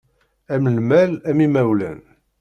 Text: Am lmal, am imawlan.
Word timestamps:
Am 0.53 0.65
lmal, 0.77 1.11
am 1.29 1.37
imawlan. 1.45 1.99